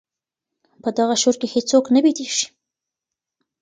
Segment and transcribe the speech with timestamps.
[0.81, 2.45] په دغه شور کي هیڅوک نه بېدېږي.